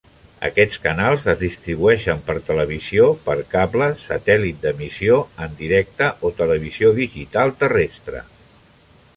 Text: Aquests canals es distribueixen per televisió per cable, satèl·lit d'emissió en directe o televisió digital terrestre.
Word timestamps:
Aquests 0.47 0.77
canals 0.85 1.25
es 1.33 1.41
distribueixen 1.41 2.23
per 2.29 2.35
televisió 2.47 3.05
per 3.27 3.35
cable, 3.53 3.89
satèl·lit 4.05 4.59
d'emissió 4.65 5.21
en 5.49 5.55
directe 5.61 6.09
o 6.31 6.35
televisió 6.41 6.93
digital 7.05 7.55
terrestre. 7.65 8.25